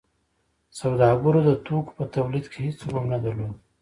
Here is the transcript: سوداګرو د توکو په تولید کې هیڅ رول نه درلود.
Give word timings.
سوداګرو 0.79 1.39
د 1.47 1.51
توکو 1.65 1.91
په 1.97 2.05
تولید 2.15 2.45
کې 2.51 2.59
هیڅ 2.65 2.77
رول 2.89 3.05
نه 3.13 3.17
درلود. 3.23 3.55